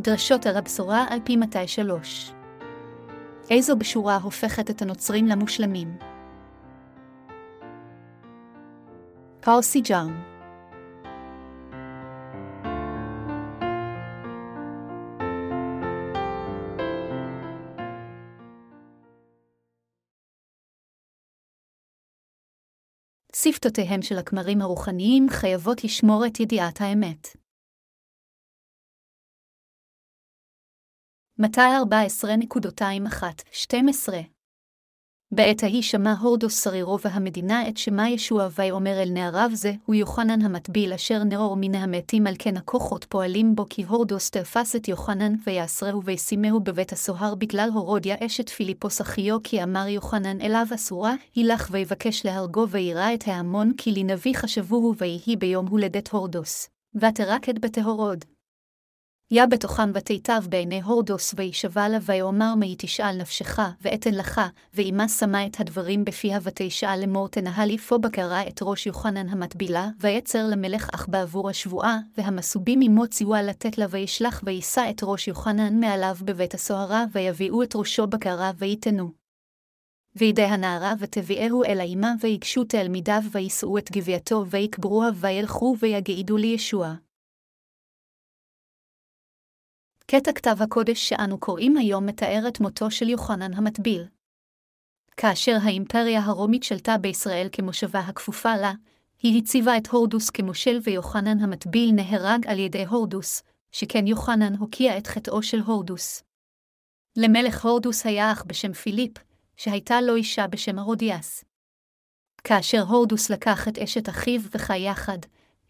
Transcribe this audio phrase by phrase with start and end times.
[0.00, 2.32] דרשות על הבשורה על פי מתי שלוש.
[3.50, 5.96] איזו בשורה הופכת את הנוצרים למושלמים?
[9.40, 10.22] פאול סיג'ארם
[23.34, 27.39] שפתותיהם של הכמרים הרוחניים חייבות לשמור את ידיעת האמת.
[31.42, 31.64] מתי 14.21-12
[35.32, 40.42] בעת ההיא שמע הורדוס שרירו והמדינה את שמע ישוע ויאמר אל נעריו זה, הוא יוחנן
[40.42, 45.34] המטביל אשר נאור מן המתים על כן הכוחות פועלים בו כי הורדוס תפס את יוחנן
[45.46, 51.68] ויאסרהו וישימהו בבית הסוהר בגלל הורודיה אשת פיליפוס אחיו כי אמר יוחנן אליו אסורה, הילך
[51.70, 56.68] ויבקש להרגו וירא את ההמון כי לנביא חשבוהו ויהי ביום הולדת הורדוס.
[56.94, 58.24] ותרקד בטהורוד.
[59.32, 64.40] יה בתוכם ותיטב בעיני הורדוס, וישבע לה ויאמר מי תשאל נפשך, ואתן לך,
[64.74, 70.46] ואמה שמה את הדברים בפיה ותשאל לאמור תנהלי פה בקרה את ראש יוחנן המטבילה, ויצר
[70.50, 76.16] למלך אך בעבור השבועה, והמסובים עמו ציווה לתת לה וישלח ויישא את ראש יוחנן מעליו
[76.22, 79.10] בבית הסוהרה, ויביאו את ראשו בקרה ויתנו.
[80.16, 86.94] וידי הנערה ותביאהו אל האמה, ויגשו תלמידיו, ויישאו את גבייתו, ויקברוה, וילכו ויגעידו לישוע.
[90.12, 94.04] קטע כתב הקודש שאנו קוראים היום מתאר את מותו של יוחנן המטביל.
[95.16, 98.72] כאשר האימפריה הרומית שלטה בישראל כמושבה הכפופה לה,
[99.22, 105.06] היא הציבה את הורדוס כמושל ויוחנן המטביל נהרג על ידי הורדוס, שכן יוחנן הוקיע את
[105.06, 106.22] חטאו של הורדוס.
[107.16, 109.12] למלך הורדוס היה אח בשם פיליפ,
[109.56, 111.44] שהייתה לו אישה בשם ארודיאס.
[112.44, 115.18] כאשר הורדוס לקח את אשת אחיו וחי יחד,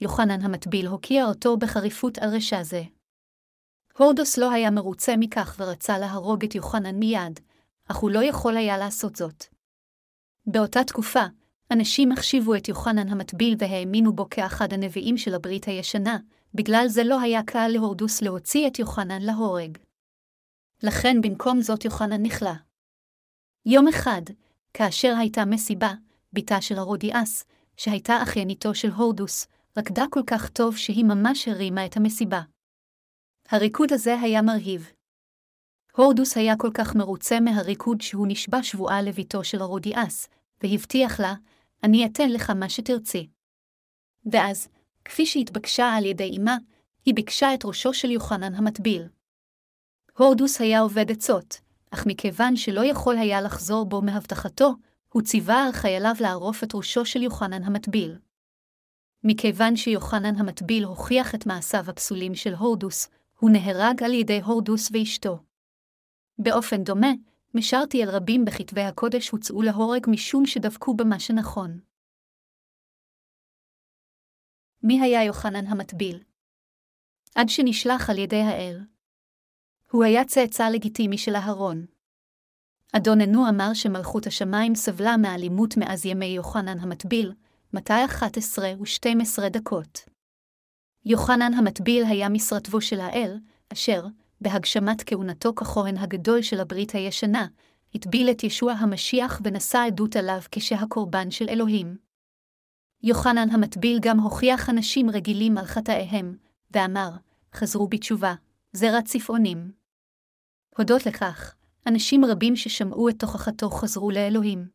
[0.01, 2.83] יוחנן המטביל הוקיע אותו בחריפות על רשע זה.
[3.99, 7.41] הורדוס לא היה מרוצה מכך ורצה להרוג את יוחנן מיד,
[7.89, 9.45] אך הוא לא יכול היה לעשות זאת.
[10.47, 11.25] באותה תקופה,
[11.71, 16.19] אנשים החשיבו את יוחנן המטביל והאמינו בו כאחד הנביאים של הברית הישנה,
[16.55, 19.79] בגלל זה לא היה קל להורדוס להוציא את יוחנן להורג.
[20.83, 22.53] לכן במקום זאת יוחנן נכלא.
[23.67, 24.23] יום אחד,
[24.75, 25.93] כאשר הייתה מסיבה,
[26.33, 27.45] בתה של הרודיאס,
[27.77, 29.47] שהייתה אחייניתו של הורדוס,
[29.79, 32.41] רקדה כל כך טוב שהיא ממש הרימה את המסיבה.
[33.51, 34.93] הריקוד הזה היה מרהיב.
[35.97, 40.29] הורדוס היה כל כך מרוצה מהריקוד שהוא נשבע שבועה לביתו של הרודיאס,
[40.63, 41.35] והבטיח לה,
[41.85, 43.29] אני אתן לך מה שתרצי.
[44.33, 44.69] ואז,
[45.05, 46.57] כפי שהתבקשה על ידי אמה,
[47.05, 49.09] היא ביקשה את ראשו של יוחנן המטביל.
[50.19, 51.61] הורדוס היה עובד עצות,
[51.91, 54.75] אך מכיוון שלא יכול היה לחזור בו מהבטחתו,
[55.13, 58.19] הוא ציווה על חייליו לערוף את ראשו של יוחנן המטביל.
[59.25, 63.09] מכיוון שיוחנן המטביל הוכיח את מעשיו הפסולים של הורדוס,
[63.41, 65.39] הוא נהרג על ידי הורדוס ואשתו.
[66.39, 67.11] באופן דומה,
[67.55, 71.81] משרתי אל רבים בכתבי הקודש הוצאו להורג משום שדבקו במה שנכון.
[74.83, 76.23] מי היה יוחנן המטביל?
[77.35, 78.81] עד שנשלח על ידי האל.
[79.91, 81.87] הוא היה צאצא לגיטימי של אהרון.
[82.93, 87.33] אדוננו אמר שמלכות השמיים סבלה מאלימות מאז ימי יוחנן המטביל,
[87.75, 90.01] 211 ו-12 דקות.
[91.05, 93.39] יוחנן המטביל היה משרתבו של האל,
[93.73, 94.07] אשר,
[94.41, 97.47] בהגשמת כהונתו ככהן הגדול של הברית הישנה,
[97.95, 101.97] הטביל את ישוע המשיח ונשא עדות עליו כשהקורבן של אלוהים.
[103.03, 106.37] יוחנן המטביל גם הוכיח אנשים רגילים על חטאיהם,
[106.71, 107.11] ואמר,
[107.55, 108.35] חזרו בתשובה,
[108.73, 109.73] זרע צפעונים.
[110.79, 111.55] הודות לכך,
[111.87, 114.69] אנשים רבים ששמעו את תוכחתו חזרו לאלוהים.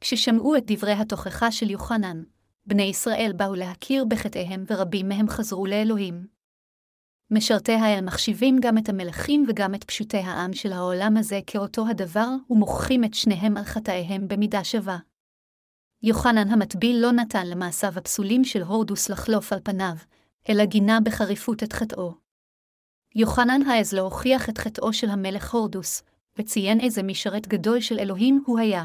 [0.00, 2.22] כששמעו את דברי התוכחה של יוחנן,
[2.66, 6.26] בני ישראל באו להכיר בחטאיהם ורבים מהם חזרו לאלוהים.
[7.30, 12.28] משרתי האל מחשיבים גם את המלכים וגם את פשוטי העם של העולם הזה כאותו הדבר,
[12.50, 14.98] ומוכיחים את שניהם על חטאיהם במידה שווה.
[16.02, 19.94] יוחנן המטביל לא נתן למעשיו הפסולים של הורדוס לחלוף על פניו,
[20.48, 22.14] אלא גינה בחריפות את חטאו.
[23.14, 26.02] יוחנן העז להוכיח את חטאו של המלך הורדוס,
[26.38, 28.84] וציין איזה משרת גדול של אלוהים הוא היה.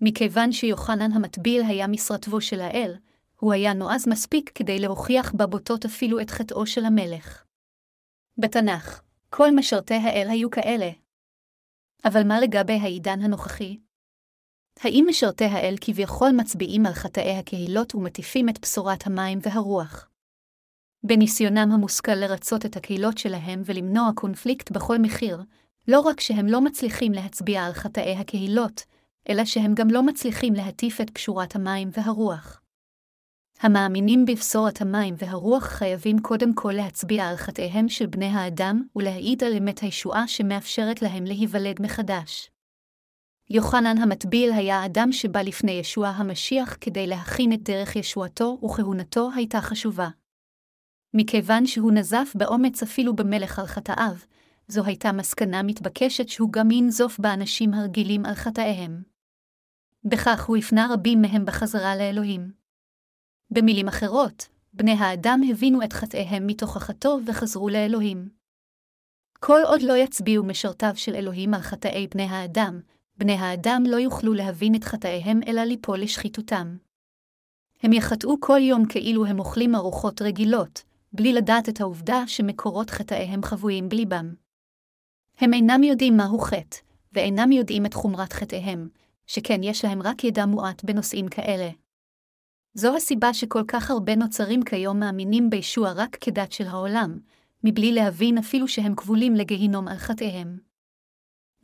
[0.00, 2.94] מכיוון שיוחנן המטביל היה משרתבו של האל,
[3.40, 7.44] הוא היה נועז מספיק כדי להוכיח בבוטות אפילו את חטאו של המלך.
[8.38, 10.90] בתנ"ך, כל משרתי האל היו כאלה.
[12.04, 13.78] אבל מה לגבי העידן הנוכחי?
[14.80, 20.08] האם משרתי האל כביכול מצביעים על חטאי הקהילות ומטיפים את בשורת המים והרוח?
[21.02, 25.42] בניסיונם המושכל לרצות את הקהילות שלהם ולמנוע קונפליקט בכל מחיר,
[25.88, 28.82] לא רק שהם לא מצליחים להצביע על חטאי הקהילות,
[29.28, 32.60] אלא שהם גם לא מצליחים להטיף את פשורת המים והרוח.
[33.60, 39.56] המאמינים בבשורת המים והרוח חייבים קודם כל להצביע על חטאיהם של בני האדם ולהעיד על
[39.56, 42.50] אמת הישועה שמאפשרת להם להיוולד מחדש.
[43.50, 49.60] יוחנן המטביל היה האדם שבא לפני ישוע המשיח כדי להכין את דרך ישועתו, וכהונתו הייתה
[49.60, 50.08] חשובה.
[51.14, 54.16] מכיוון שהוא נזף באומץ אפילו במלך על חטאיו,
[54.68, 59.15] זו הייתה מסקנה מתבקשת שהוא גם ינזוף באנשים הרגילים על חטאיהם.
[60.08, 62.52] בכך הוא הפנה רבים מהם בחזרה לאלוהים.
[63.50, 68.28] במילים אחרות, בני האדם הבינו את חטאיהם מתוכחתו וחזרו לאלוהים.
[69.40, 72.80] כל עוד לא יצביעו משרתיו של אלוהים על חטאי בני האדם,
[73.16, 76.76] בני האדם לא יוכלו להבין את חטאיהם אלא ליפול לשחיתותם.
[77.82, 80.82] הם יחטאו כל יום כאילו הם אוכלים ארוחות רגילות,
[81.12, 84.34] בלי לדעת את העובדה שמקורות חטאיהם חבויים בליבם.
[85.38, 86.76] הם אינם יודעים מהו חטא,
[87.12, 88.88] ואינם יודעים את חומרת חטאיהם,
[89.26, 91.70] שכן יש להם רק ידע מועט בנושאים כאלה.
[92.74, 97.18] זו הסיבה שכל כך הרבה נוצרים כיום מאמינים בישוע רק כדת של העולם,
[97.64, 100.58] מבלי להבין אפילו שהם כבולים לגיהינום על חטאיהם.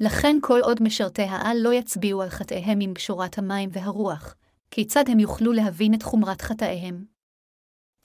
[0.00, 4.34] לכן כל עוד משרתי העל לא יצביעו על חטאיהם עם בשורת המים והרוח,
[4.70, 7.04] כיצד הם יוכלו להבין את חומרת חטאיהם?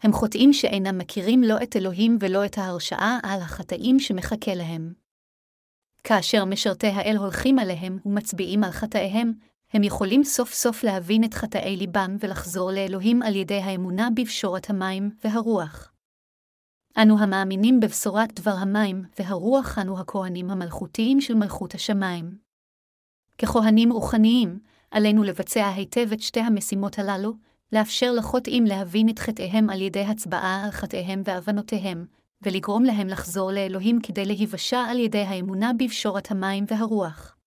[0.02, 5.07] הם חוטאים שאינם מכירים לא את אלוהים ולא את ההרשעה על החטאים שמחכה להם.
[6.08, 9.34] כאשר משרתי האל הולכים עליהם ומצביעים על חטאיהם,
[9.74, 15.10] הם יכולים סוף סוף להבין את חטאי ליבם ולחזור לאלוהים על ידי האמונה בבשורת המים
[15.24, 15.92] והרוח.
[16.98, 22.38] אנו המאמינים בבשורת דבר המים והרוח אנו הכהנים המלכותיים של מלכות השמיים.
[23.38, 24.60] ככהנים רוחניים,
[24.92, 27.34] עלינו לבצע היטב את שתי המשימות הללו,
[27.74, 32.06] לאפשר לחוטאים להבין את חטאיהם על ידי הצבעה על חטאיהם והבנותיהם,
[32.42, 37.38] ולגרום להם לחזור לאלוהים כדי להיוושע על ידי האמונה בבשורת המים והרוח.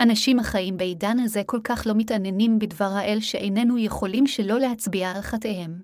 [0.00, 5.22] אנשים החיים בעידן הזה כל כך לא מתעניינים בדבר האל שאיננו יכולים שלא להצביע על
[5.22, 5.82] חטאיהם.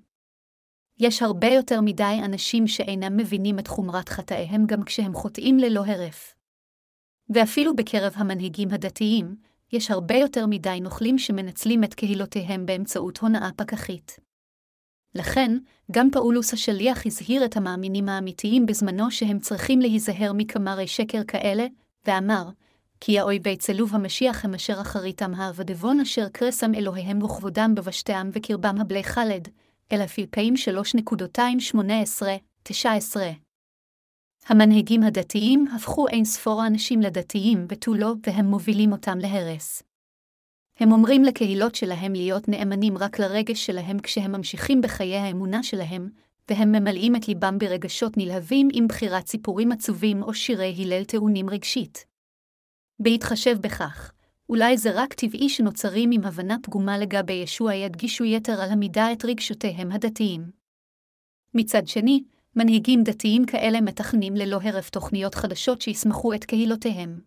[0.99, 6.35] יש הרבה יותר מדי אנשים שאינם מבינים את חומרת חטאיהם גם כשהם חוטאים ללא הרף.
[7.35, 9.37] ואפילו בקרב המנהיגים הדתיים,
[9.73, 14.17] יש הרבה יותר מדי נוכלים שמנצלים את קהילותיהם באמצעות הונאה פקחית.
[15.15, 15.59] לכן,
[15.91, 21.67] גם פאולוס השליח הזהיר את המאמינים האמיתיים בזמנו שהם צריכים להיזהר מכמרי שקר כאלה,
[22.07, 22.49] ואמר,
[23.01, 29.05] כי האויבי צלוב המשיח הם אשר אחריתם העבדבון אשר קרסם אלוהיהם וכבודם בבשתם וקרבם הבלי
[29.05, 29.49] חלד,
[29.93, 30.55] אלא פילפאים
[32.69, 32.73] 3.18-19.
[34.47, 39.83] המנהיגים הדתיים הפכו אין ספור האנשים לדתיים ותו לא, והם מובילים אותם להרס.
[40.83, 46.11] הם אומרים לקהילות שלהם להיות נאמנים רק לרגש שלהם כשהם ממשיכים בחיי האמונה שלהם,
[46.51, 52.07] והם ממלאים את ליבם ברגשות נלהבים עם בחירת סיפורים עצובים או שירי הלל טעונים רגשית.
[53.01, 54.13] בהתחשב בכך,
[54.49, 59.25] אולי זה רק טבעי שנוצרים עם הבנה פגומה לגבי ישוע ידגישו יתר על המידה את
[59.25, 60.51] רגשותיהם הדתיים.
[61.55, 62.23] מצד שני,
[62.57, 67.21] מנהיגים דתיים כאלה מתכנים ללא הרף תוכניות חדשות שיסמכו את קהילותיהם.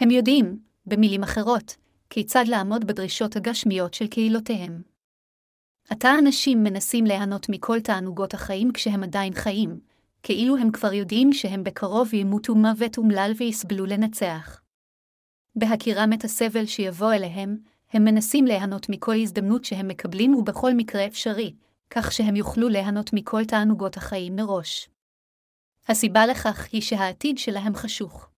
[0.00, 4.82] הם יודעים, במילים אחרות, כיצד לעמוד בדרישות הגשמיות של קהילותיהם.
[5.90, 9.80] עתה אנשים מנסים ליהנות מכל תענוגות החיים כשהם עדיין חיים,
[10.22, 14.60] כאילו הם כבר יודעים שהם בקרוב ימותו מוות אומלל ויסבלו לנצח.
[15.56, 17.58] בהכירם את הסבל שיבוא אליהם,
[17.92, 21.54] הם מנסים ליהנות מכל הזדמנות שהם מקבלים ובכל מקרה אפשרי,
[21.90, 24.88] כך שהם יוכלו ליהנות מכל תענוגות החיים מראש.
[25.88, 28.28] הסיבה לכך היא שהעתיד שלהם חשוך.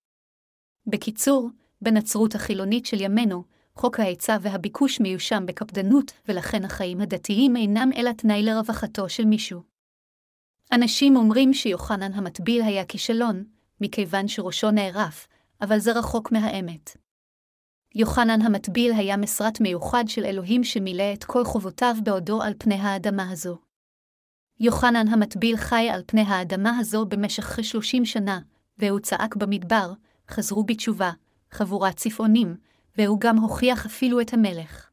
[0.86, 1.50] בקיצור,
[1.82, 3.44] בנצרות החילונית של ימינו,
[3.78, 9.62] חוק ההיצע והביקוש מיושם בקפדנות, ולכן החיים הדתיים אינם אלא תנאי לרווחתו של מישהו.
[10.72, 13.44] אנשים אומרים שיוחנן המטביל היה כישלון,
[13.80, 15.28] מכיוון שראשו נערף,
[15.60, 16.96] אבל זה רחוק מהאמת.
[17.94, 23.30] יוחנן המטביל היה מסרט מיוחד של אלוהים שמילא את כל חובותיו בעודו על פני האדמה
[23.30, 23.58] הזו.
[24.60, 28.40] יוחנן המטביל חי על פני האדמה הזו במשך כ-30 שנה,
[28.78, 29.92] והוא צעק במדבר,
[30.28, 31.10] חזרו בתשובה,
[31.50, 32.67] חבורת צפעונים,
[32.98, 34.90] והוא גם הוכיח אפילו את המלך.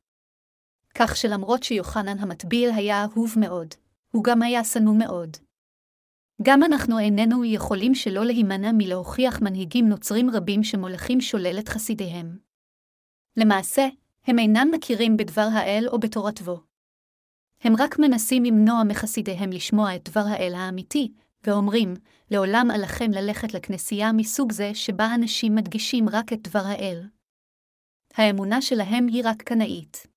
[0.95, 3.67] כך שלמרות שיוחנן המטביל היה אהוב מאוד,
[4.11, 5.37] הוא גם היה שנוא מאוד.
[6.41, 12.37] גם אנחנו איננו יכולים שלא להימנע מלהוכיח מנהיגים נוצרים רבים שמולכים שולל את חסידיהם.
[13.37, 13.87] למעשה,
[14.27, 16.63] הם אינם מכירים בדבר האל או בתורתו.
[17.61, 21.13] הם רק מנסים למנוע מחסידיהם לשמוע את דבר האל האמיתי,
[21.47, 21.93] ואומרים,
[22.31, 27.14] לעולם עליכם ללכת לכנסייה מסוג זה שבה אנשים מדגישים רק את דבר האל.
[28.17, 30.07] האמונה שלהם היא רק קנאית.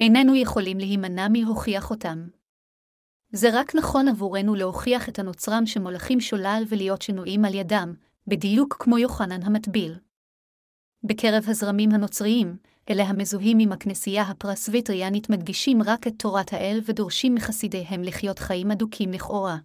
[0.00, 2.28] איננו יכולים להימנע מלהוכיח אותם.
[3.32, 7.94] זה רק נכון עבורנו להוכיח את הנוצרם שמולכים שולל ולהיות שנויים על ידם,
[8.26, 9.94] בדיוק כמו יוחנן המטביל.
[11.04, 12.56] בקרב הזרמים הנוצריים,
[12.90, 19.12] אלה המזוהים עם הכנסייה הפרסביטריאנית מדגישים רק את תורת האל ודורשים מחסידיהם לחיות חיים אדוקים
[19.12, 19.56] לכאורה.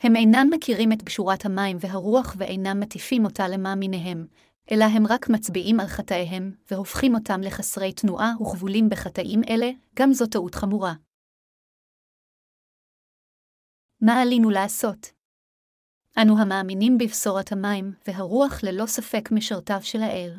[0.00, 4.26] הם אינם מכירים את בשורת המים והרוח ואינם מטיפים אותה למאמיניהם,
[4.70, 10.26] אלא הם רק מצביעים על חטאיהם, והופכים אותם לחסרי תנועה וכבולים בחטאים אלה, גם זו
[10.26, 10.94] טעות חמורה.
[14.00, 15.12] מה עלינו לעשות?
[16.22, 20.32] אנו המאמינים בבשורת המים, והרוח ללא ספק משרתיו של האל.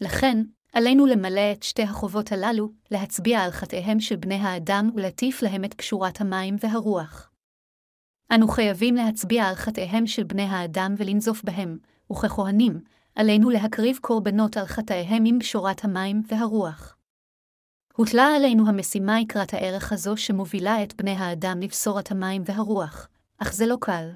[0.00, 0.36] לכן,
[0.72, 5.74] עלינו למלא את שתי החובות הללו, להצביע על חטאיהם של בני האדם ולהטיף להם את
[5.74, 7.30] קשורת המים והרוח.
[8.34, 11.78] אנו חייבים להצביע על חטאיהם של בני האדם ולנזוף בהם,
[12.12, 12.80] וככהנים,
[13.20, 16.96] עלינו להקריב קורבנות על חטאיהם עם בשורת המים והרוח.
[17.94, 23.08] הוטלה עלינו המשימה יקרת הערך הזו שמובילה את בני האדם לבשורת המים והרוח,
[23.38, 24.10] אך זה לא קל.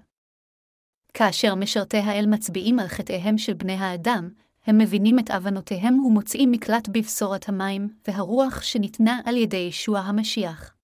[1.15, 4.31] כאשר משרתי האל מצביעים על חטאיהם של בני האדם,
[4.67, 10.75] הם מבינים את הבנותיהם ומוצאים מקלט בבשורת המים והרוח שניתנה על ידי ישוע המשיח.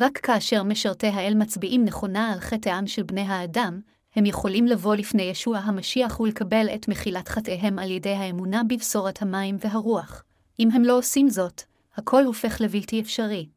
[0.00, 3.80] רק כאשר משרתי האל מצביעים נכונה על חטאם של בני האדם,
[4.18, 9.56] הם יכולים לבוא לפני ישוע המשיח ולקבל את מחילת חטאיהם על ידי האמונה בבשורת המים
[9.60, 10.24] והרוח.
[10.58, 11.62] אם הם לא עושים זאת,
[11.94, 13.48] הכל הופך לבלתי אפשרי.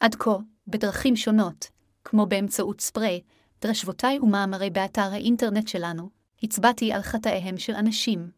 [0.00, 1.70] עד כה, בדרכים שונות,
[2.04, 3.22] כמו באמצעות ספרי,
[3.60, 6.10] דרשבותיי ומאמרי באתר האינטרנט שלנו,
[6.42, 8.30] הצבעתי על חטאיהם של אנשים.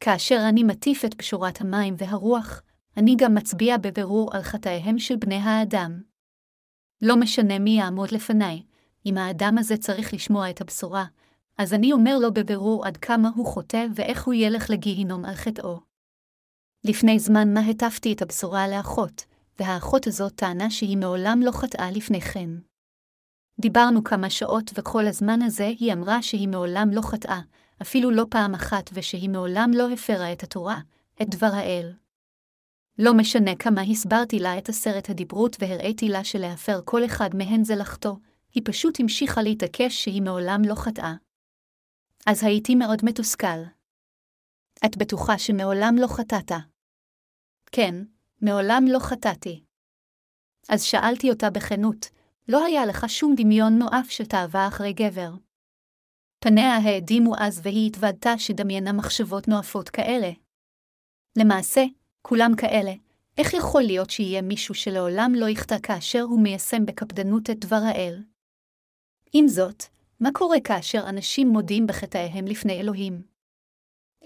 [0.00, 2.62] כאשר אני מטיף את פשורת המים והרוח,
[2.96, 6.02] אני גם מצביע בבירור על חטאיהם של בני האדם.
[7.02, 8.62] לא משנה מי יעמוד לפניי,
[9.06, 11.04] אם האדם הזה צריך לשמוע את הבשורה,
[11.58, 15.80] אז אני אומר לו בבירור עד כמה הוא חוטא ואיך הוא ילך לגיהינום על חטאו.
[16.84, 19.24] לפני זמן מה הטפתי את הבשורה לאחות,
[19.58, 22.50] והאחות הזאת טענה שהיא מעולם לא חטאה לפני כן.
[23.60, 27.40] דיברנו כמה שעות וכל הזמן הזה היא אמרה שהיא מעולם לא חטאה,
[27.82, 30.80] אפילו לא פעם אחת ושהיא מעולם לא הפרה את התורה,
[31.22, 31.92] את דבר האל.
[32.98, 37.76] לא משנה כמה הסברתי לה את עשרת הדיברות והראיתי לה שלהפר כל אחד מהן זה
[37.76, 38.14] לחטוא,
[38.56, 41.14] היא פשוט המשיכה להתעקש שהיא מעולם לא חטאה.
[42.26, 43.62] אז הייתי מאוד מתוסכל.
[44.86, 46.52] את בטוחה שמעולם לא חטאת?
[47.72, 47.94] כן,
[48.42, 49.64] מעולם לא חטאתי.
[50.68, 52.06] אז שאלתי אותה בכנות,
[52.48, 55.30] לא היה לך שום דמיון נואף שתאווה אחרי גבר.
[56.38, 60.30] פניה האדימו אז והיא התוודתה שדמיינה מחשבות נואפות כאלה.
[61.38, 61.84] למעשה,
[62.22, 62.92] כולם כאלה,
[63.38, 68.22] איך יכול להיות שיהיה מישהו שלעולם לא יחטא כאשר הוא מיישם בקפדנות את דבר האל?
[69.38, 69.82] עם זאת,
[70.20, 73.22] מה קורה כאשר אנשים מודים בחטאיהם לפני אלוהים?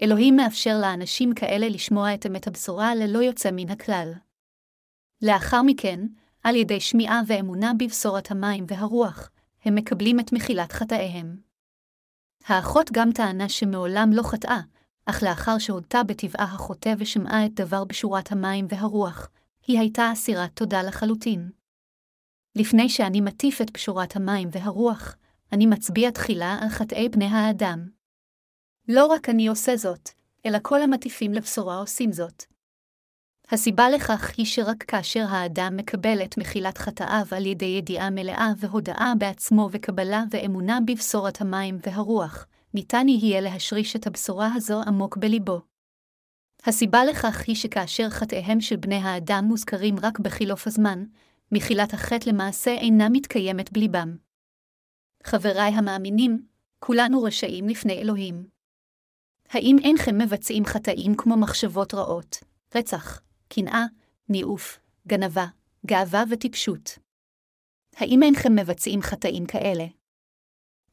[0.01, 4.13] אלוהים מאפשר לאנשים כאלה לשמוע את אמת הבשורה ללא יוצא מן הכלל.
[5.21, 5.99] לאחר מכן,
[6.43, 9.29] על ידי שמיעה ואמונה בבשורת המים והרוח,
[9.65, 11.41] הם מקבלים את מחילת חטאיהם.
[12.45, 14.61] האחות גם טענה שמעולם לא חטאה,
[15.05, 19.29] אך לאחר שהודתה בטבעה החוטא ושמעה את דבר בשורת המים והרוח,
[19.67, 21.60] היא הייתה אסירת תודה לחלוטין.
[22.55, 25.15] לפני שאני מטיף את בשורת המים והרוח,
[25.51, 27.89] אני מצביע תחילה על חטאי בני האדם.
[28.87, 30.09] לא רק אני עושה זאת,
[30.45, 32.43] אלא כל המטיפים לבשורה עושים זאת.
[33.51, 39.13] הסיבה לכך היא שרק כאשר האדם מקבל את מחילת חטאיו על ידי ידיעה מלאה והודאה
[39.17, 45.61] בעצמו וקבלה ואמונה בבשורת המים והרוח, ניתן יהיה להשריש את הבשורה הזו עמוק בליבו.
[46.65, 51.03] הסיבה לכך היא שכאשר חטאיהם של בני האדם מוזכרים רק בחילוף הזמן,
[51.51, 54.17] מחילת החטא למעשה אינה מתקיימת בליבם.
[55.23, 56.45] חבריי המאמינים,
[56.79, 58.47] כולנו רשאים לפני אלוהים.
[59.49, 62.37] האם אינכם מבצעים חטאים כמו מחשבות רעות,
[62.75, 63.85] רצח, קנאה,
[64.29, 65.45] ניאוף, גנבה,
[65.85, 66.97] גאווה וטיפשות?
[67.95, 69.85] האם אינכם מבצעים חטאים כאלה?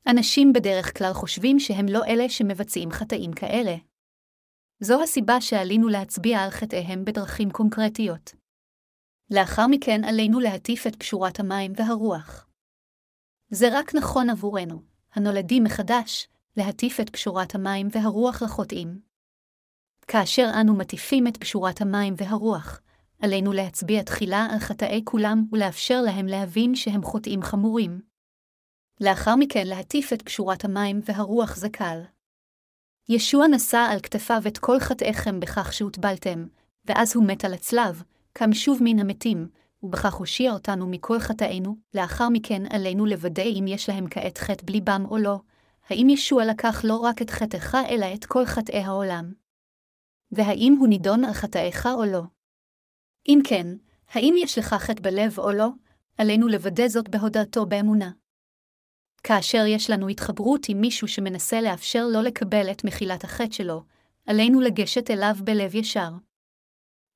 [0.07, 3.77] אנשים בדרך כלל חושבים שהם לא אלה שמבצעים חטאים כאלה.
[4.81, 8.38] זו הסיבה שעלינו להצביע על חטאיהם בדרכים קונקרטיות.
[9.31, 12.47] לאחר מכן עלינו להטיף את פשורת המים והרוח.
[13.51, 14.83] זה רק נכון עבורנו,
[15.15, 19.01] הנולדים מחדש, להטיף את פשורת המים והרוח לחוטאים.
[20.07, 22.81] כאשר אנו מטיפים את פשורת המים והרוח,
[23.23, 28.01] עלינו להצביע תחילה על חטאי כולם ולאפשר להם להבין שהם חוטאים חמורים.
[29.01, 32.01] לאחר מכן להטיף את פשורת המים והרוח זה קל.
[33.09, 36.47] ישוע נשא על כתפיו את כל חטאיכם בכך שהוטבלתם,
[36.85, 38.03] ואז הוא מת על הצלב,
[38.39, 39.49] קם שוב מן המתים,
[39.83, 45.05] ובכך הושיע אותנו מכל חטאינו, לאחר מכן עלינו לוודא אם יש להם כעת חטא בליבם
[45.11, 45.41] או לא,
[45.89, 49.33] האם ישוע לקח לא רק את חטאיך אלא את כל חטאי העולם?
[50.33, 52.23] והאם הוא נידון על חטאיך או לא?
[53.29, 53.67] אם כן,
[54.13, 55.69] האם יש לך חטא בלב או לא?
[56.19, 58.11] עלינו לוודא זאת בהודעתו באמונה.
[59.23, 63.85] כאשר יש לנו התחברות עם מישהו שמנסה לאפשר לא לקבל את מחילת החטא שלו,
[64.27, 66.11] עלינו לגשת אליו בלב ישר.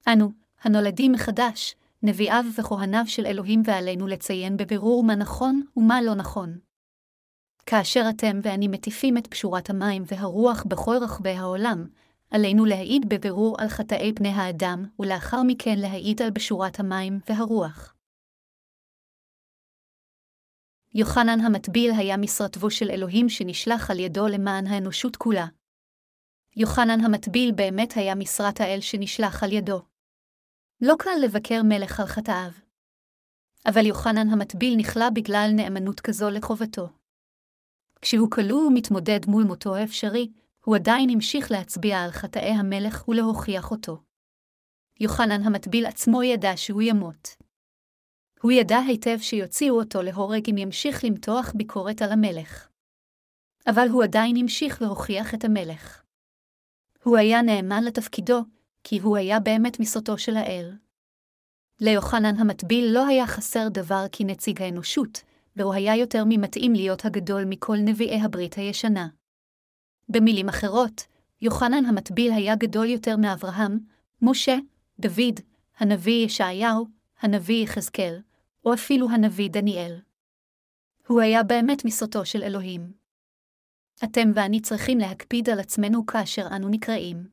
[0.08, 6.58] אנו, הנולדים מחדש, נביאיו וכהניו של אלוהים ועלינו לציין בבירור מה נכון ומה לא נכון.
[7.66, 11.86] כאשר אתם ואני מטיפים את פשורת המים והרוח בכל רחבי העולם,
[12.30, 17.94] עלינו להעיד בבירור על חטאי פני האדם, ולאחר מכן להעיד על בשורת המים והרוח.
[20.94, 25.46] יוחנן המטביל היה משרתבו של אלוהים שנשלח על ידו למען האנושות כולה.
[26.56, 29.91] יוחנן המטביל באמת היה משרת האל שנשלח על ידו.
[30.84, 32.50] לא קל לבקר מלך על חטאיו.
[33.66, 36.88] אבל יוחנן המטביל נכלא בגלל נאמנות כזו לחובתו.
[38.00, 40.28] כשהוא כלוא ומתמודד מול מותו האפשרי,
[40.64, 44.02] הוא עדיין המשיך להצביע על חטאי המלך ולהוכיח אותו.
[45.00, 47.28] יוחנן המטביל עצמו ידע שהוא ימות.
[48.40, 52.68] הוא ידע היטב שיוציאו אותו להורג אם ימשיך למתוח ביקורת על המלך.
[53.66, 56.02] אבל הוא עדיין המשיך להוכיח את המלך.
[57.04, 58.40] הוא היה נאמן לתפקידו,
[58.84, 60.72] כי הוא היה באמת משרתו של האל.
[61.80, 65.22] ליוחנן המטביל לא היה חסר דבר כנציג האנושות,
[65.56, 69.08] והוא היה יותר ממתאים להיות הגדול מכל נביאי הברית הישנה.
[70.08, 71.06] במילים אחרות,
[71.40, 73.78] יוחנן המטביל היה גדול יותר מאברהם,
[74.22, 74.56] משה,
[74.98, 75.40] דוד,
[75.78, 76.86] הנביא ישעיהו,
[77.20, 78.20] הנביא יחזקאל,
[78.64, 80.00] או אפילו הנביא דניאל.
[81.08, 82.92] הוא היה באמת משרתו של אלוהים.
[84.04, 87.31] אתם ואני צריכים להקפיד על עצמנו כאשר אנו נקראים.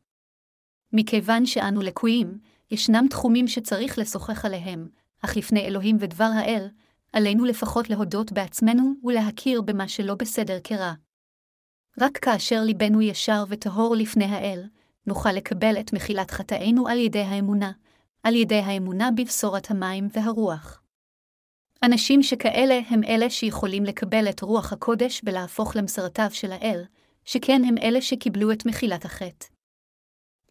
[0.93, 2.38] מכיוון שאנו לקויים,
[2.72, 4.88] ישנם תחומים שצריך לשוחח עליהם,
[5.22, 6.67] אך לפני אלוהים ודבר האל,
[7.13, 10.93] עלינו לפחות להודות בעצמנו ולהכיר במה שלא בסדר כרע.
[12.01, 14.63] רק כאשר ליבנו ישר וטהור לפני האל,
[15.08, 17.72] נוכל לקבל את מחילת חטאינו על ידי האמונה,
[18.24, 20.81] על ידי האמונה בבשורת המים והרוח.
[21.84, 26.84] אנשים שכאלה הם אלה שיכולים לקבל את רוח הקודש ולהפוך למסרטיו של האל,
[27.25, 29.58] שכן הם אלה שקיבלו את מחילת החטא.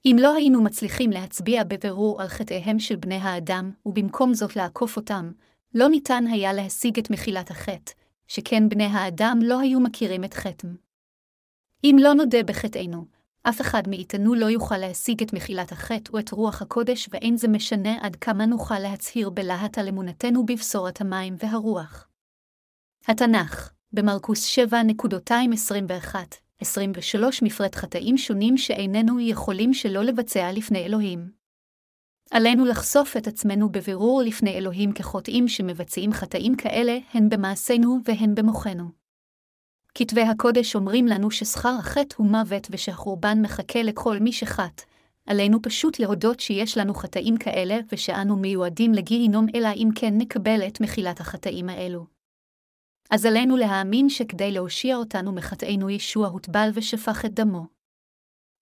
[0.05, 5.32] אם לא היינו מצליחים להצביע בבירור על חטאיהם של בני האדם, ובמקום זאת לעקוף אותם,
[5.75, 7.93] לא ניתן היה להשיג את מחילת החטא,
[8.26, 10.71] שכן בני האדם לא היו מכירים את חטאם.
[11.84, 13.04] אם לא נודה בחטאינו,
[13.43, 17.49] אף אחד מאיתנו לא יוכל להשיג את מחילת החטא או את רוח הקודש, ואין זה
[17.49, 22.08] משנה עד כמה נוכל להצהיר בלהט על אמונתנו בבשורת המים והרוח.
[23.08, 26.15] התנ"ך, במרקוס 7.21
[26.62, 31.30] 23 מפרט חטאים שונים שאיננו יכולים שלא לבצע לפני אלוהים.
[32.30, 38.84] עלינו לחשוף את עצמנו בבירור לפני אלוהים כחוטאים שמבצעים חטאים כאלה הן במעשינו והן במוחנו.
[39.94, 44.82] כתבי הקודש אומרים לנו ששכר החטא הוא מוות ושהחורבן מחכה לכל מי שחט.
[45.26, 50.80] עלינו פשוט להודות שיש לנו חטאים כאלה ושאנו מיועדים לגיהינום אלא אם כן נקבל את
[50.80, 52.18] מחילת החטאים האלו.
[53.10, 57.66] אז עלינו להאמין שכדי להושיע אותנו מחטאינו ישוע הוטבל ושפך את דמו.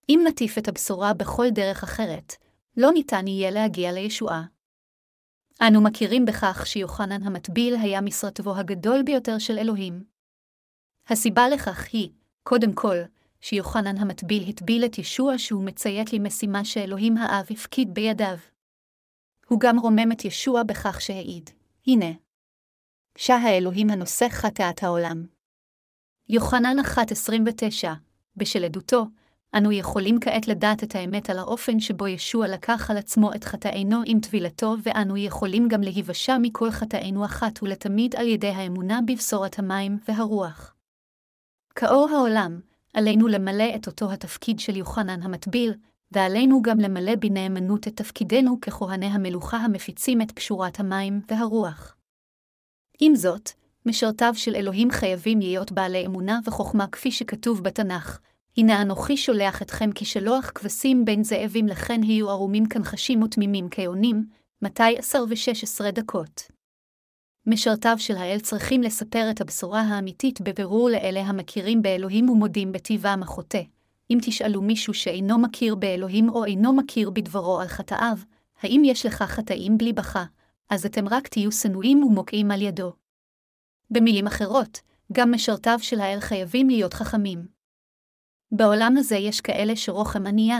[0.09, 2.33] אם נטיף את הבשורה בכל דרך אחרת,
[2.77, 4.45] לא ניתן יהיה להגיע לישועה.
[5.63, 10.05] אנו מכירים בכך שיוחנן המטביל היה משרתו הגדול ביותר של אלוהים.
[11.09, 12.11] הסיבה לכך היא,
[12.43, 12.97] קודם כל,
[13.41, 18.37] שיוחנן המטביל הטביל את ישוע שהוא מציית למשימה שאלוהים האב הפקיד בידיו.
[19.49, 21.51] הוא גם רומם את ישוע בכך שהעיד,
[21.87, 22.26] הנה.
[23.19, 25.27] שה האלוהים הנושא חטאת העולם.
[26.29, 27.89] יוחנן 1.29,
[28.37, 29.07] בשל עדותו,
[29.57, 34.03] אנו יכולים כעת לדעת את האמת על האופן שבו ישוע לקח על עצמו את חטאינו
[34.07, 39.99] עם טבילתו, ואנו יכולים גם להיוושע מכל חטאינו אחת ולתמיד על ידי האמונה בבשורת המים
[40.09, 40.75] והרוח.
[41.75, 42.61] כאור העולם,
[42.95, 45.75] עלינו למלא את אותו התפקיד של יוחנן המטביל,
[46.13, 51.96] ועלינו גם למלא בנאמנות את תפקידנו ככהני המלוכה המפיצים את פשורת המים והרוח.
[53.01, 53.51] עם זאת,
[53.87, 58.19] משרתיו של אלוהים חייבים להיות בעלי אמונה וחוכמה כפי שכתוב בתנ"ך,
[58.57, 64.25] הנה אנוכי שולח אתכם כשלוח כבשים בין זאבים לכן היו ערומים כנחשים ותמימים כיונים,
[64.79, 66.43] עשר ושש עשרה דקות.
[67.47, 73.63] משרתיו של האל צריכים לספר את הבשורה האמיתית בבירור לאלה המכירים באלוהים ומודים בטבעם החוטא.
[74.11, 78.19] אם תשאלו מישהו שאינו מכיר באלוהים או אינו מכיר בדברו על חטאיו,
[78.63, 80.25] האם יש לך חטאים בלי בכה,
[80.71, 82.93] אז אתם רק תהיו שנואים ומוקעים על ידו.
[83.91, 84.81] במילים אחרות,
[85.13, 87.47] גם משרתיו של האל חייבים להיות חכמים.
[88.53, 90.59] בעולם הזה יש כאלה שרוחם ענייה,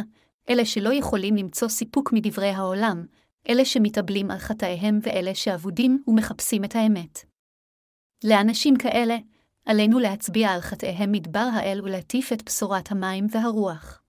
[0.51, 3.07] אלה שלא יכולים למצוא סיפוק מדברי העולם,
[3.49, 7.19] אלה שמתאבלים על חטאיהם ואלה שאבודים ומחפשים את האמת.
[8.25, 9.17] לאנשים כאלה,
[9.65, 14.03] עלינו להצביע על חטאיהם מדבר האל ולהטיף את בשורת המים והרוח.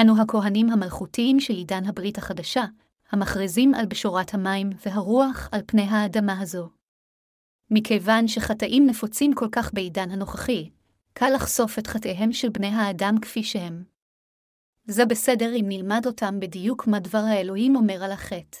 [0.00, 2.64] אנו הכהנים המלכותיים של עידן הברית החדשה,
[3.14, 6.68] המכריזים על בשורת המים והרוח על פני האדמה הזו.
[7.70, 10.70] מכיוון שחטאים נפוצים כל כך בעידן הנוכחי,
[11.12, 13.84] קל לחשוף את חטאיהם של בני האדם כפי שהם.
[14.86, 18.58] זה בסדר אם נלמד אותם בדיוק מה דבר האלוהים אומר על החטא.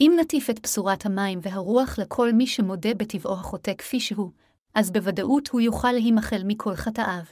[0.00, 4.30] אם נטיף את בשורת המים והרוח לכל מי שמודה בטבעו החוטא כפי שהוא,
[4.74, 7.24] אז בוודאות הוא יוכל להימחל מכל חטאיו.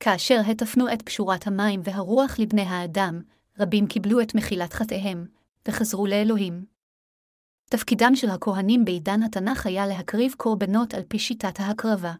[0.00, 3.22] כאשר הטפנו את פשורת המים והרוח לבני האדם,
[3.62, 5.26] רבים קיבלו את מחילת חטאיהם,
[5.68, 6.64] וחזרו לאלוהים.
[7.70, 12.12] תפקידם של הכהנים בעידן התנ"ך היה להקריב קורבנות על פי שיטת ההקרבה.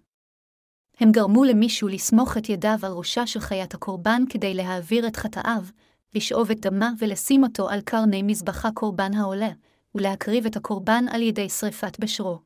[1.00, 5.62] הם גרמו למישהו לסמוך את ידיו על ראשה של חיית הקורבן כדי להעביר את חטאיו,
[6.14, 9.50] לשאוב את דמה ולשים אותו על קרני מזבחה קורבן העולה,
[9.94, 12.38] ולהקריב את הקורבן על ידי שרפת בשרו.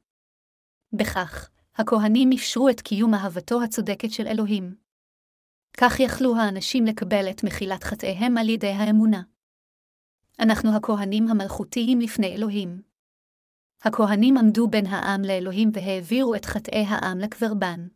[0.92, 4.85] בכך, הכהנים אפשרו את קיום אהבתו הצודקת של אלוהים.
[5.76, 9.22] כך יכלו האנשים לקבל את מחילת חטאיהם על ידי האמונה.
[10.40, 12.82] אנחנו הכהנים המלכותיים לפני אלוהים.
[13.82, 17.86] הכהנים עמדו בין העם לאלוהים והעבירו את חטאי העם לקברבן.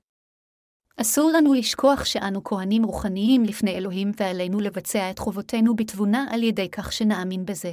[0.96, 6.68] אסור לנו לשכוח שאנו כהנים רוחניים לפני אלוהים ועלינו לבצע את חובותינו בתבונה על ידי
[6.70, 7.72] כך שנאמין בזה.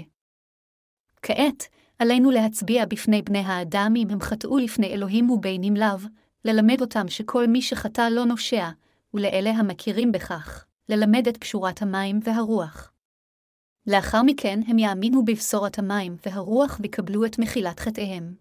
[1.22, 1.64] כעת,
[2.00, 5.98] עלינו להצביע בפני בני האדם אם הם חטאו לפני אלוהים ובינים לאו,
[6.46, 8.70] ללמד אותם שכל מי שחטא לא נושע,
[9.18, 12.94] ולאלה המכירים בכך, ללמד את פשורת המים והרוח.
[13.88, 18.36] לאחר מכן הם יאמינו בבשורת המים והרוח ויקבלו את מחילת חטאיהם.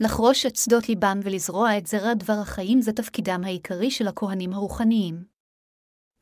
[0.00, 5.24] לחרוש את שדות ליבם ולזרוע את זרע דבר החיים זה תפקידם העיקרי של הכהנים הרוחניים.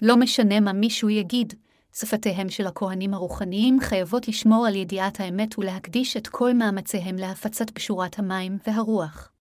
[0.03, 1.55] לא משנה מה מישהו יגיד,
[1.95, 8.19] שפתיהם של הכהנים הרוחניים חייבות לשמור על ידיעת האמת ולהקדיש את כל מאמציהם להפצת בשורת
[8.19, 9.33] המים והרוח.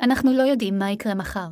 [0.00, 1.48] אנחנו לא יודעים מה יקרה מחר.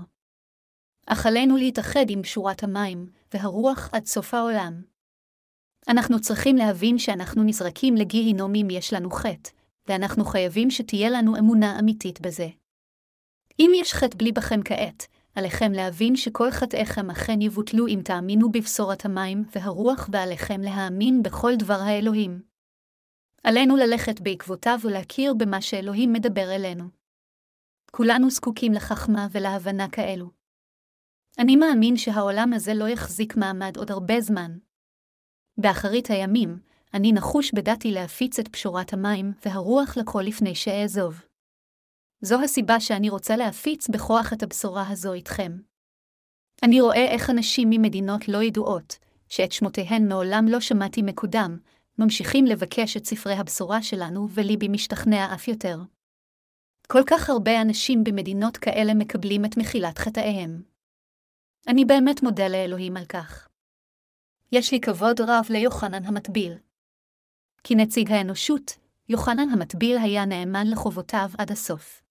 [1.13, 4.83] אך עלינו להתאחד עם בשורת המים והרוח עד סוף העולם.
[5.89, 9.51] אנחנו צריכים להבין שאנחנו נזרקים לגיהינום אם יש לנו חטא,
[9.89, 12.49] ואנחנו חייבים שתהיה לנו אמונה אמיתית בזה.
[13.59, 19.05] אם יש חטא בלי בכם כעת, עליכם להבין שכל חטאיכם אכן יבוטלו אם תאמינו בבשורת
[19.05, 22.43] המים והרוח ועליכם להאמין בכל דבר האלוהים.
[23.45, 26.85] עלינו ללכת בעקבותיו ולהכיר במה שאלוהים מדבר אלינו.
[27.91, 30.40] כולנו זקוקים לחכמה ולהבנה כאלו.
[31.41, 34.59] אני מאמין שהעולם הזה לא יחזיק מעמד עוד הרבה זמן.
[35.59, 36.59] באחרית הימים,
[36.95, 41.23] אני נחוש בדעתי להפיץ את פשורת המים והרוח לכל לפני שאעזוב.
[42.21, 45.53] זו הסיבה שאני רוצה להפיץ בכוח את הבשורה הזו איתכם.
[46.63, 48.99] אני רואה איך אנשים ממדינות לא ידועות,
[49.29, 51.59] שאת שמותיהן מעולם לא שמעתי מקודם,
[51.99, 55.79] ממשיכים לבקש את ספרי הבשורה שלנו, וליבי משתכנע אף יותר.
[56.87, 60.70] כל כך הרבה אנשים במדינות כאלה מקבלים את מחילת חטאיהם.
[61.69, 63.49] אני באמת מודה לאלוהים על כך.
[64.53, 66.53] יש לי כבוד רב ליוחנן המטביל.
[67.65, 68.77] כנציג האנושות,
[69.09, 72.03] יוחנן המטביל היה נאמן לחובותיו עד הסוף.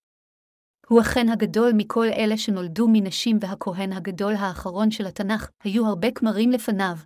[0.86, 6.50] הוא אכן הגדול מכל אלה שנולדו מנשים והכהן הגדול האחרון של התנ"ך, היו הרבה כמרים
[6.50, 6.96] לפניו,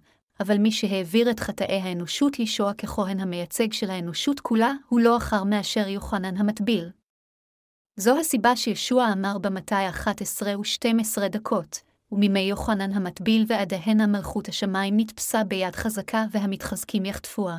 [0.41, 5.45] אבל מי שהעביר את חטאי האנושות ישוע ככהן המייצג של האנושות כולה, הוא לא אחר
[5.45, 6.91] מאשר יוחנן המטביל.
[7.97, 11.81] זו הסיבה שישוע אמר במתי 11 ו-12 דקות,
[12.15, 17.57] ומימי יוחנן המטביל ועדיהן מלכות השמיים נתפסה ביד חזקה והמתחזקים יחטפוה.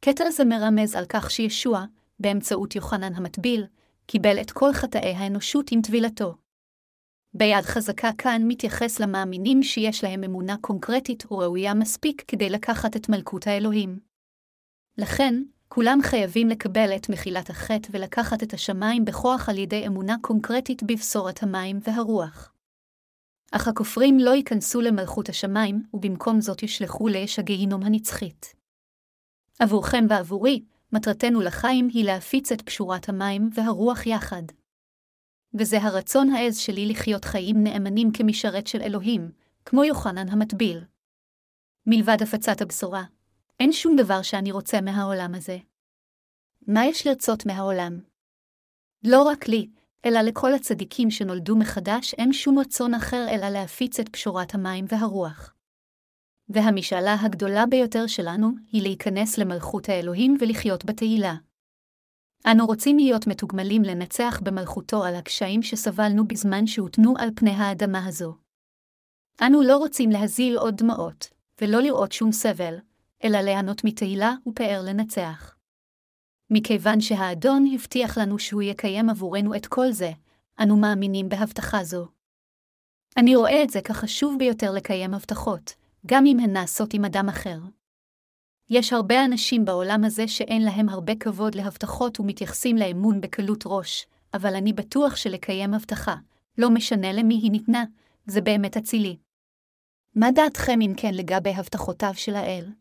[0.00, 1.84] קטע זה מרמז על כך שישוע,
[2.20, 3.66] באמצעות יוחנן המטביל,
[4.06, 6.34] קיבל את כל חטאי האנושות עם טבילתו.
[7.34, 13.46] ביד חזקה כאן מתייחס למאמינים שיש להם אמונה קונקרטית וראויה מספיק כדי לקחת את מלכות
[13.46, 13.98] האלוהים.
[14.98, 20.82] לכן, כולם חייבים לקבל את מחילת החטא ולקחת את השמיים בכוח על ידי אמונה קונקרטית
[20.82, 22.52] בבשורת המים והרוח.
[23.50, 28.54] אך הכופרים לא ייכנסו למלכות השמיים, ובמקום זאת יושלכו לאש הגיהינום הנצחית.
[29.58, 34.42] עבורכם ועבורי, מטרתנו לחיים היא להפיץ את פשורת המים והרוח יחד.
[35.54, 39.30] וזה הרצון העז שלי לחיות חיים נאמנים כמשרת של אלוהים,
[39.64, 40.84] כמו יוחנן המטביל.
[41.86, 43.02] מלבד הפצת הבשורה,
[43.60, 45.58] אין שום דבר שאני רוצה מהעולם הזה.
[46.66, 48.00] מה יש לרצות מהעולם?
[49.04, 49.68] לא רק לי,
[50.06, 55.54] אלא לכל הצדיקים שנולדו מחדש אין שום רצון אחר אלא להפיץ את פשורת המים והרוח.
[56.48, 61.34] והמשאלה הגדולה ביותר שלנו היא להיכנס למלכות האלוהים ולחיות בתהילה.
[62.46, 68.34] אנו רוצים להיות מתוגמלים לנצח במלכותו על הקשיים שסבלנו בזמן שהותנו על פני האדמה הזו.
[69.46, 71.28] אנו לא רוצים להזיל עוד דמעות,
[71.60, 72.74] ולא לראות שום סבל,
[73.24, 75.59] אלא ליהנות מתהילה ופאר לנצח.
[76.50, 80.10] מכיוון שהאדון הבטיח לנו שהוא יקיים עבורנו את כל זה,
[80.60, 82.06] אנו מאמינים בהבטחה זו.
[83.16, 85.74] אני רואה את זה כחשוב ביותר לקיים הבטחות,
[86.06, 87.58] גם אם הן נעשות עם אדם אחר.
[88.70, 94.54] יש הרבה אנשים בעולם הזה שאין להם הרבה כבוד להבטחות ומתייחסים לאמון בקלות ראש, אבל
[94.54, 96.14] אני בטוח שלקיים הבטחה,
[96.58, 97.84] לא משנה למי היא ניתנה,
[98.26, 99.16] זה באמת אצילי.
[100.14, 102.79] מה דעתכם אם כן לגבי הבטחותיו של האל?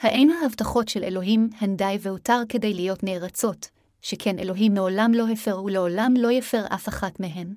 [0.00, 3.68] האין ההבטחות של אלוהים הן די והותר כדי להיות נערצות,
[4.02, 7.54] שכן אלוהים מעולם לא הפר ולעולם לא יפר אף אחת מהן?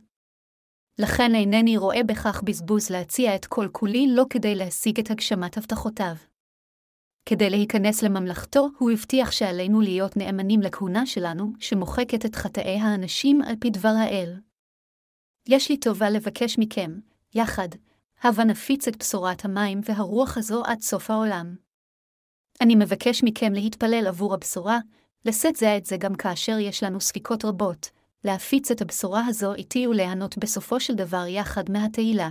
[1.00, 6.16] לכן אינני רואה בכך בזבוז להציע את כל כולי לא כדי להשיג את הגשמת הבטחותיו.
[7.26, 13.56] כדי להיכנס לממלכתו, הוא הבטיח שעלינו להיות נאמנים לכהונה שלנו, שמוחקת את חטאי האנשים על
[13.60, 14.40] פי דבר האל.
[15.50, 17.00] יש לי טובה לבקש מכם,
[17.36, 17.68] יחד,
[18.22, 21.67] הבה נפיץ את בשורת המים והרוח הזו עד סוף העולם.
[22.62, 24.80] אני מבקש מכם להתפלל עבור הבשורה,
[25.26, 27.90] לשאת זה את זה גם כאשר יש לנו ספיקות רבות,
[28.24, 32.30] להפיץ את הבשורה הזו איתי וליהנות בסופו של דבר יחד מהתהילה.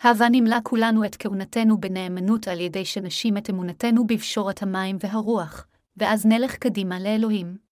[0.00, 6.26] הבה נמלא כולנו את כהונתנו בנאמנות על ידי שנשים את אמונתנו בפשורת המים והרוח, ואז
[6.26, 7.67] נלך קדימה לאלוהים.